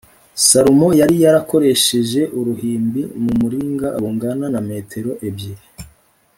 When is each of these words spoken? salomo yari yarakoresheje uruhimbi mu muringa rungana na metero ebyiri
salomo 0.47 0.87
yari 0.99 1.15
yarakoresheje 1.23 2.21
uruhimbi 2.39 3.01
mu 3.23 3.31
muringa 3.41 3.87
rungana 4.01 4.45
na 4.53 4.61
metero 4.69 5.11
ebyiri 5.27 5.63